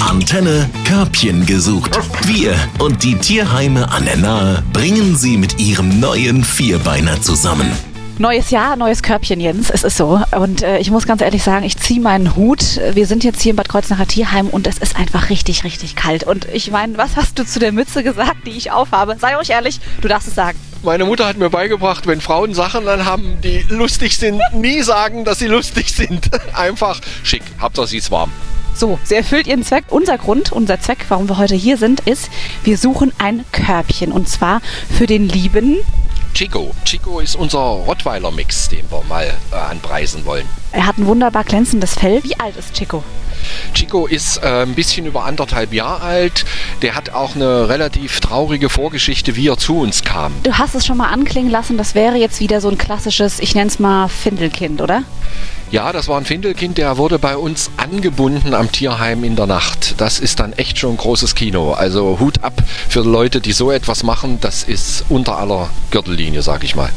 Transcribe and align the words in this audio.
Antenne 0.00 0.68
Körbchen 0.84 1.46
gesucht. 1.46 1.98
Wir 2.26 2.54
und 2.78 3.02
die 3.02 3.14
Tierheime 3.14 3.90
an 3.90 4.04
der 4.04 4.16
Nahe 4.16 4.62
bringen 4.72 5.16
sie 5.16 5.36
mit 5.36 5.58
ihrem 5.58 5.98
neuen 5.98 6.44
Vierbeiner 6.44 7.20
zusammen. 7.22 7.70
Neues 8.18 8.50
Jahr, 8.50 8.76
neues 8.76 9.02
Körbchen, 9.02 9.40
Jens. 9.40 9.70
Es 9.70 9.84
ist 9.84 9.96
so. 9.96 10.20
Und 10.36 10.62
äh, 10.62 10.78
ich 10.78 10.90
muss 10.90 11.06
ganz 11.06 11.22
ehrlich 11.22 11.42
sagen, 11.42 11.64
ich 11.64 11.76
ziehe 11.78 12.00
meinen 12.00 12.34
Hut. 12.34 12.80
Wir 12.92 13.06
sind 13.06 13.22
jetzt 13.24 13.40
hier 13.40 13.50
im 13.50 13.56
Bad 13.56 13.68
Kreuznacher 13.68 14.06
Tierheim 14.08 14.48
und 14.48 14.66
es 14.66 14.78
ist 14.78 14.96
einfach 14.96 15.30
richtig, 15.30 15.62
richtig 15.64 15.94
kalt. 15.94 16.24
Und 16.24 16.46
ich 16.52 16.70
meine, 16.70 16.98
was 16.98 17.16
hast 17.16 17.38
du 17.38 17.46
zu 17.46 17.60
der 17.60 17.72
Mütze 17.72 18.02
gesagt, 18.02 18.46
die 18.46 18.50
ich 18.50 18.72
aufhabe? 18.72 19.16
Sei 19.20 19.38
euch 19.38 19.50
ehrlich, 19.50 19.80
du 20.02 20.08
darfst 20.08 20.28
es 20.28 20.34
sagen. 20.34 20.58
Meine 20.82 21.04
Mutter 21.04 21.26
hat 21.26 21.38
mir 21.38 21.48
beigebracht, 21.48 22.06
wenn 22.06 22.20
Frauen 22.20 22.54
Sachen 22.54 22.88
anhaben, 22.88 23.40
die 23.42 23.64
lustig 23.68 24.16
sind, 24.16 24.40
nie 24.52 24.82
sagen, 24.82 25.24
dass 25.24 25.38
sie 25.38 25.46
lustig 25.46 25.94
sind. 25.94 26.28
Einfach 26.54 27.00
schick. 27.22 27.42
Hauptsache 27.60 27.86
sie 27.86 27.98
ist 27.98 28.10
warm. 28.10 28.32
So, 28.78 28.96
sie 29.02 29.16
erfüllt 29.16 29.48
ihren 29.48 29.64
Zweck. 29.64 29.86
Unser 29.88 30.18
Grund, 30.18 30.52
unser 30.52 30.80
Zweck, 30.80 31.06
warum 31.08 31.28
wir 31.28 31.36
heute 31.36 31.56
hier 31.56 31.76
sind, 31.76 31.98
ist, 31.98 32.30
wir 32.62 32.78
suchen 32.78 33.10
ein 33.18 33.44
Körbchen. 33.50 34.12
Und 34.12 34.28
zwar 34.28 34.60
für 34.96 35.08
den 35.08 35.28
lieben 35.28 35.78
Chico. 36.32 36.72
Chico 36.84 37.18
ist 37.18 37.34
unser 37.34 37.58
Rottweiler-Mix, 37.58 38.68
den 38.68 38.88
wir 38.88 39.02
mal 39.08 39.34
äh, 39.50 39.56
anpreisen 39.56 40.24
wollen. 40.24 40.46
Er 40.70 40.86
hat 40.86 40.96
ein 40.96 41.06
wunderbar 41.06 41.42
glänzendes 41.42 41.94
Fell. 41.94 42.22
Wie 42.22 42.38
alt 42.38 42.56
ist 42.56 42.72
Chico? 42.74 43.02
Chico 43.74 44.06
ist 44.06 44.38
äh, 44.38 44.62
ein 44.62 44.74
bisschen 44.74 45.06
über 45.06 45.24
anderthalb 45.24 45.72
Jahre 45.72 46.02
alt. 46.02 46.44
Der 46.82 46.94
hat 46.94 47.10
auch 47.10 47.34
eine 47.34 47.68
relativ 47.68 48.20
traurige 48.20 48.68
Vorgeschichte, 48.68 49.36
wie 49.36 49.48
er 49.48 49.56
zu 49.56 49.78
uns 49.78 50.02
kam. 50.02 50.32
Du 50.42 50.52
hast 50.52 50.74
es 50.74 50.86
schon 50.86 50.96
mal 50.96 51.10
anklingen 51.10 51.50
lassen, 51.50 51.78
das 51.78 51.94
wäre 51.94 52.16
jetzt 52.16 52.40
wieder 52.40 52.60
so 52.60 52.68
ein 52.68 52.78
klassisches, 52.78 53.40
ich 53.40 53.54
nenne 53.54 53.68
es 53.68 53.78
mal 53.78 54.08
Findelkind, 54.08 54.80
oder? 54.80 55.02
Ja, 55.70 55.92
das 55.92 56.08
war 56.08 56.18
ein 56.18 56.24
Findelkind, 56.24 56.78
der 56.78 56.96
wurde 56.96 57.18
bei 57.18 57.36
uns 57.36 57.70
angebunden 57.76 58.54
am 58.54 58.72
Tierheim 58.72 59.22
in 59.22 59.36
der 59.36 59.46
Nacht. 59.46 59.96
Das 59.98 60.18
ist 60.18 60.40
dann 60.40 60.54
echt 60.54 60.78
schon 60.78 60.92
ein 60.92 60.96
großes 60.96 61.34
Kino. 61.34 61.72
Also 61.72 62.18
Hut 62.20 62.42
ab 62.42 62.62
für 62.88 63.02
Leute, 63.02 63.42
die 63.42 63.52
so 63.52 63.70
etwas 63.70 64.02
machen. 64.02 64.38
Das 64.40 64.62
ist 64.62 65.04
unter 65.10 65.36
aller 65.36 65.68
Gürtellinie, 65.90 66.40
sag 66.40 66.64
ich 66.64 66.74
mal. 66.74 66.90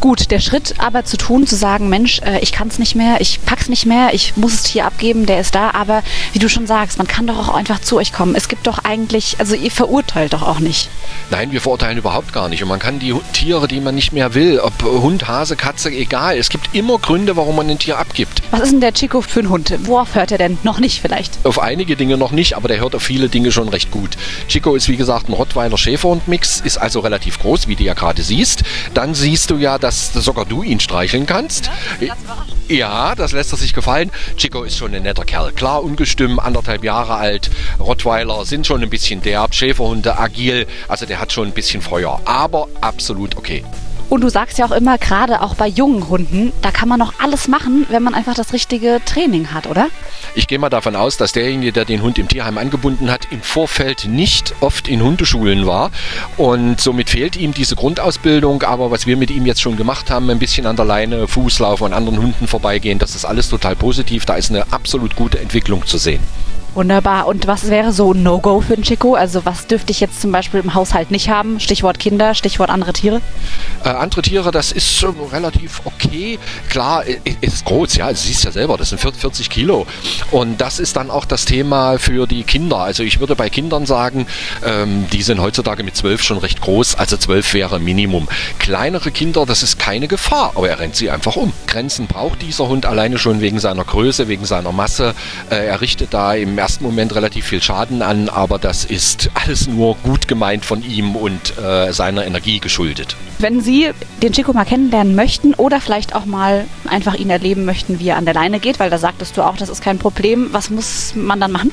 Gut, 0.00 0.30
der 0.30 0.40
Schritt 0.40 0.74
aber 0.78 1.04
zu 1.04 1.16
tun, 1.16 1.46
zu 1.46 1.56
sagen, 1.56 1.88
Mensch, 1.88 2.20
äh, 2.20 2.38
ich 2.40 2.52
kann 2.52 2.68
es 2.68 2.78
nicht 2.78 2.94
mehr, 2.94 3.20
ich 3.20 3.44
pack's 3.44 3.68
nicht 3.68 3.86
mehr, 3.86 4.10
ich 4.12 4.36
muss 4.36 4.54
es 4.54 4.66
hier 4.66 4.84
abgeben, 4.84 5.26
der 5.26 5.40
ist 5.40 5.54
da, 5.54 5.70
aber 5.70 6.02
wie 6.32 6.38
du 6.38 6.48
schon 6.48 6.66
sagst, 6.66 6.98
man 6.98 7.06
kann 7.06 7.26
doch 7.26 7.48
auch 7.48 7.54
einfach 7.54 7.80
zu 7.80 7.96
euch 7.96 8.12
kommen. 8.12 8.34
Es 8.34 8.48
gibt 8.48 8.66
doch 8.66 8.78
eigentlich, 8.84 9.36
also 9.38 9.54
ihr 9.54 9.70
verurteilt 9.70 10.32
doch 10.32 10.42
auch 10.42 10.60
nicht. 10.60 10.88
Nein, 11.30 11.50
wir 11.50 11.60
verurteilen 11.60 11.98
überhaupt 11.98 12.32
gar 12.32 12.48
nicht. 12.48 12.62
Und 12.62 12.68
man 12.68 12.78
kann 12.78 12.98
die 12.98 13.14
Tiere, 13.32 13.66
die 13.68 13.80
man 13.80 13.94
nicht 13.94 14.12
mehr 14.12 14.34
will, 14.34 14.60
ob 14.60 14.82
Hund, 14.82 15.26
Hase, 15.26 15.56
Katze, 15.56 15.90
egal. 15.90 16.36
Es 16.36 16.50
gibt 16.50 16.74
immer 16.74 16.98
Gründe, 16.98 17.36
warum 17.36 17.56
man 17.56 17.68
ein 17.68 17.78
Tier 17.78 17.98
abgibt. 17.98 18.42
Was 18.50 18.60
ist 18.60 18.72
denn 18.72 18.80
der 18.80 18.92
Chico 18.92 19.20
für 19.20 19.40
ein 19.40 19.50
Hund? 19.50 19.72
Worauf 19.84 20.14
hört 20.14 20.30
er 20.30 20.38
denn? 20.38 20.58
Noch 20.62 20.78
nicht 20.78 21.00
vielleicht? 21.00 21.38
Auf 21.44 21.58
einige 21.58 21.96
Dinge 21.96 22.16
noch 22.16 22.30
nicht, 22.30 22.56
aber 22.56 22.68
der 22.68 22.78
hört 22.78 22.94
auf 22.94 23.02
viele 23.02 23.28
Dinge 23.28 23.50
schon 23.50 23.68
recht 23.68 23.90
gut. 23.90 24.16
Chico 24.48 24.74
ist 24.76 24.88
wie 24.88 24.96
gesagt 24.96 25.28
ein 25.28 25.32
Rottweiler 25.32 25.76
Schäferhund-Mix, 25.76 26.60
ist 26.60 26.78
also 26.78 27.00
relativ 27.00 27.38
groß, 27.40 27.66
wie 27.66 27.76
du 27.76 27.84
ja 27.84 27.94
gerade 27.94 28.22
siehst. 28.22 28.62
Dann 28.94 29.14
siehst 29.14 29.50
du 29.50 29.56
ja, 29.56 29.78
dass 29.86 30.12
sogar 30.12 30.44
du 30.44 30.64
ihn 30.64 30.80
streicheln 30.80 31.26
kannst. 31.26 31.70
Ja, 32.66 33.14
das 33.14 33.30
lässt 33.30 33.52
er 33.52 33.58
sich 33.58 33.72
gefallen. 33.72 34.10
Chico 34.36 34.64
ist 34.64 34.76
schon 34.76 34.92
ein 34.92 35.04
netter 35.04 35.24
Kerl. 35.24 35.52
Klar, 35.52 35.84
ungestüm, 35.84 36.40
anderthalb 36.40 36.82
Jahre 36.82 37.14
alt. 37.14 37.50
Rottweiler 37.78 38.44
sind 38.44 38.66
schon 38.66 38.82
ein 38.82 38.90
bisschen 38.90 39.22
derb. 39.22 39.54
Schäferhunde 39.54 40.18
agil. 40.18 40.66
Also 40.88 41.06
der 41.06 41.20
hat 41.20 41.32
schon 41.32 41.46
ein 41.46 41.54
bisschen 41.54 41.82
Feuer. 41.82 42.20
Aber 42.24 42.66
absolut 42.80 43.36
okay. 43.36 43.64
Und 44.08 44.20
du 44.20 44.28
sagst 44.28 44.58
ja 44.58 44.66
auch 44.66 44.72
immer, 44.72 44.98
gerade 44.98 45.42
auch 45.42 45.54
bei 45.56 45.66
jungen 45.66 46.08
Hunden, 46.08 46.52
da 46.62 46.70
kann 46.70 46.88
man 46.88 46.98
noch 46.98 47.14
alles 47.18 47.48
machen, 47.48 47.86
wenn 47.90 48.02
man 48.02 48.14
einfach 48.14 48.34
das 48.34 48.52
richtige 48.52 49.00
Training 49.04 49.52
hat, 49.52 49.66
oder? 49.66 49.88
Ich 50.34 50.46
gehe 50.46 50.58
mal 50.58 50.68
davon 50.68 50.94
aus, 50.94 51.16
dass 51.16 51.32
derjenige, 51.32 51.72
der 51.72 51.84
den 51.84 52.02
Hund 52.02 52.18
im 52.18 52.28
Tierheim 52.28 52.56
angebunden 52.58 53.10
hat, 53.10 53.26
im 53.30 53.42
Vorfeld 53.42 54.06
nicht 54.06 54.54
oft 54.60 54.86
in 54.86 55.02
Hundeschulen 55.02 55.66
war. 55.66 55.90
Und 56.36 56.80
somit 56.80 57.10
fehlt 57.10 57.36
ihm 57.36 57.52
diese 57.52 57.74
Grundausbildung. 57.74 58.62
Aber 58.62 58.90
was 58.90 59.06
wir 59.06 59.16
mit 59.16 59.30
ihm 59.30 59.44
jetzt 59.44 59.60
schon 59.60 59.76
gemacht 59.76 60.10
haben, 60.10 60.30
ein 60.30 60.38
bisschen 60.38 60.66
an 60.66 60.76
der 60.76 60.84
Leine, 60.84 61.26
Fußlauf 61.26 61.80
und 61.80 61.92
anderen 61.92 62.18
Hunden 62.18 62.46
vorbeigehen, 62.46 62.98
das 62.98 63.14
ist 63.16 63.24
alles 63.24 63.48
total 63.48 63.74
positiv. 63.74 64.24
Da 64.24 64.36
ist 64.36 64.50
eine 64.50 64.72
absolut 64.72 65.16
gute 65.16 65.40
Entwicklung 65.40 65.84
zu 65.84 65.98
sehen. 65.98 66.20
Wunderbar. 66.76 67.26
Und 67.26 67.46
was 67.46 67.70
wäre 67.70 67.90
so 67.90 68.12
ein 68.12 68.22
No-Go 68.22 68.60
für 68.60 68.74
den 68.74 68.84
Chico? 68.84 69.14
Also 69.14 69.46
was 69.46 69.66
dürfte 69.66 69.92
ich 69.92 70.00
jetzt 70.00 70.20
zum 70.20 70.30
Beispiel 70.30 70.60
im 70.60 70.74
Haushalt 70.74 71.10
nicht 71.10 71.30
haben? 71.30 71.58
Stichwort 71.58 71.98
Kinder, 71.98 72.34
Stichwort 72.34 72.68
andere 72.68 72.92
Tiere? 72.92 73.22
Äh, 73.82 73.88
andere 73.88 74.20
Tiere, 74.20 74.50
das 74.50 74.72
ist 74.72 75.02
äh, 75.02 75.06
relativ 75.32 75.80
okay. 75.86 76.38
Klar, 76.68 77.04
ist 77.40 77.64
groß, 77.64 77.96
ja, 77.96 78.10
du 78.10 78.16
siehst 78.16 78.44
ja 78.44 78.50
selber, 78.50 78.76
das 78.76 78.90
sind 78.90 79.00
40 79.00 79.48
Kilo. 79.48 79.86
Und 80.30 80.60
das 80.60 80.78
ist 80.78 80.96
dann 80.96 81.10
auch 81.10 81.24
das 81.24 81.46
Thema 81.46 81.98
für 81.98 82.26
die 82.26 82.42
Kinder. 82.42 82.76
Also 82.76 83.02
ich 83.02 83.20
würde 83.20 83.36
bei 83.36 83.48
Kindern 83.48 83.86
sagen, 83.86 84.26
ähm, 84.62 85.06
die 85.10 85.22
sind 85.22 85.40
heutzutage 85.40 85.82
mit 85.82 85.96
12 85.96 86.22
schon 86.22 86.36
recht 86.36 86.60
groß, 86.60 86.96
also 86.96 87.16
12 87.16 87.54
wäre 87.54 87.80
Minimum. 87.80 88.28
Kleinere 88.58 89.10
Kinder, 89.12 89.46
das 89.46 89.62
ist 89.62 89.78
keine 89.78 90.08
Gefahr, 90.08 90.52
aber 90.54 90.68
er 90.68 90.78
rennt 90.78 90.96
sie 90.96 91.08
einfach 91.08 91.36
um. 91.36 91.54
Grenzen 91.66 92.06
braucht 92.06 92.42
dieser 92.42 92.68
Hund 92.68 92.84
alleine 92.84 93.16
schon 93.16 93.40
wegen 93.40 93.60
seiner 93.60 93.84
Größe, 93.84 94.28
wegen 94.28 94.44
seiner 94.44 94.72
Masse. 94.72 95.14
Äh, 95.48 95.68
er 95.68 95.80
richtet 95.80 96.12
da 96.12 96.34
im 96.34 96.65
ersten 96.66 96.82
Moment 96.82 97.14
relativ 97.14 97.46
viel 97.46 97.62
Schaden 97.62 98.02
an, 98.02 98.28
aber 98.28 98.58
das 98.58 98.84
ist 98.84 99.30
alles 99.34 99.68
nur 99.68 99.94
gut 100.02 100.26
gemeint 100.26 100.64
von 100.64 100.82
ihm 100.82 101.14
und 101.14 101.56
äh, 101.58 101.92
seiner 101.92 102.26
Energie 102.26 102.58
geschuldet. 102.58 103.14
Wenn 103.38 103.60
Sie 103.60 103.92
den 104.20 104.32
Chico 104.32 104.52
mal 104.52 104.64
kennenlernen 104.64 105.14
möchten 105.14 105.54
oder 105.54 105.80
vielleicht 105.80 106.16
auch 106.16 106.24
mal 106.24 106.64
einfach 106.88 107.14
ihn 107.14 107.30
erleben 107.30 107.66
möchten, 107.66 108.00
wie 108.00 108.08
er 108.08 108.16
an 108.16 108.24
der 108.24 108.34
Leine 108.34 108.58
geht, 108.58 108.80
weil 108.80 108.90
da 108.90 108.98
sagtest 108.98 109.36
du 109.36 109.42
auch, 109.42 109.56
das 109.56 109.68
ist 109.68 109.80
kein 109.80 109.98
Problem, 109.98 110.48
was 110.50 110.68
muss 110.68 111.12
man 111.14 111.38
dann 111.38 111.52
machen? 111.52 111.70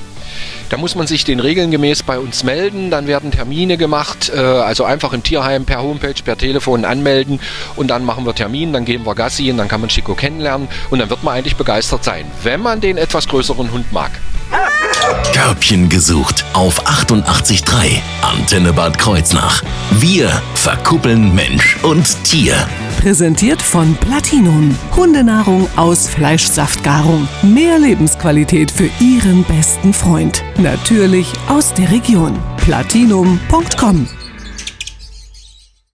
Da 0.69 0.77
muss 0.77 0.93
man 0.93 1.07
sich 1.07 1.25
den 1.25 1.39
Regeln 1.39 1.71
gemäß 1.71 2.03
bei 2.03 2.19
uns 2.19 2.43
melden, 2.43 2.91
dann 2.91 3.07
werden 3.07 3.31
Termine 3.31 3.77
gemacht, 3.77 4.31
äh, 4.35 4.39
also 4.39 4.83
einfach 4.83 5.11
im 5.13 5.23
Tierheim 5.23 5.65
per 5.65 5.81
Homepage, 5.81 6.21
per 6.23 6.37
Telefon 6.37 6.85
anmelden 6.85 7.39
und 7.75 7.87
dann 7.87 8.05
machen 8.05 8.27
wir 8.27 8.35
Termin, 8.35 8.73
dann 8.73 8.85
gehen 8.85 9.07
wir 9.07 9.15
Gassi 9.15 9.49
und 9.49 9.57
dann 9.57 9.67
kann 9.67 9.81
man 9.81 9.89
Chico 9.89 10.13
kennenlernen 10.13 10.67
und 10.91 10.99
dann 10.99 11.09
wird 11.09 11.23
man 11.23 11.33
eigentlich 11.33 11.55
begeistert 11.55 12.03
sein, 12.03 12.25
wenn 12.43 12.61
man 12.61 12.79
den 12.79 12.97
etwas 12.97 13.27
größeren 13.27 13.71
Hund 13.71 13.91
mag. 13.91 14.11
Körbchen 15.33 15.89
gesucht 15.89 16.45
auf 16.53 16.85
88.3 16.85 18.01
Antenne 18.21 18.73
Bad 18.73 18.97
Kreuznach. 18.97 19.63
Wir 19.91 20.29
verkuppeln 20.55 21.33
Mensch 21.35 21.77
und 21.83 22.23
Tier. 22.23 22.55
Präsentiert 22.99 23.61
von 23.61 23.95
Platinum. 23.95 24.77
Hundenahrung 24.95 25.67
aus 25.75 26.07
Fleischsaftgarung. 26.07 27.27
Mehr 27.41 27.79
Lebensqualität 27.79 28.71
für 28.71 28.89
Ihren 28.99 29.43
besten 29.43 29.93
Freund. 29.93 30.43
Natürlich 30.57 31.27
aus 31.47 31.73
der 31.73 31.91
Region. 31.91 32.39
Platinum.com 32.57 34.07